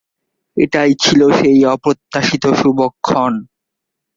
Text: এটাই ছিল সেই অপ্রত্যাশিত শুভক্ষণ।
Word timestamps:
এটাই 0.57 0.91
ছিল 0.95 1.21
সেই 1.39 1.59
অপ্রত্যাশিত 1.65 2.43
শুভক্ষণ। 2.59 3.33